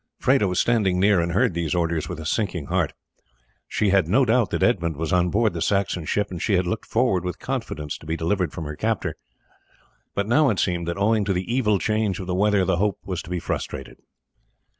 Freda 0.19 0.47
was 0.49 0.59
standing 0.59 0.99
near 0.99 1.19
and 1.19 1.33
heard 1.33 1.53
these 1.53 1.75
orders 1.75 2.09
with 2.09 2.19
a 2.19 2.25
sinking 2.25 2.65
heart. 2.65 2.93
She 3.67 3.89
had 3.91 4.07
no 4.07 4.25
doubt 4.25 4.49
that 4.49 4.63
Edmund 4.63 4.97
was 4.97 5.13
on 5.13 5.29
board 5.29 5.53
the 5.53 5.61
Saxon 5.61 6.05
ship, 6.05 6.31
and 6.31 6.41
she 6.41 6.53
had 6.53 6.65
looked 6.65 6.87
forward 6.87 7.23
with 7.23 7.37
confidence 7.37 7.99
to 7.99 8.07
be 8.07 8.17
delivered 8.17 8.51
from 8.51 8.65
her 8.65 8.75
captor; 8.75 9.15
but 10.15 10.27
now 10.27 10.49
it 10.49 10.57
seemed 10.57 10.87
that 10.87 10.97
owing 10.97 11.23
to 11.25 11.33
the 11.33 11.53
evil 11.53 11.77
change 11.77 12.19
of 12.19 12.25
the 12.25 12.33
weather 12.33 12.65
the 12.65 12.77
hope 12.77 12.97
was 13.05 13.21
to 13.21 13.29
be 13.29 13.37
frustrated. 13.37 13.97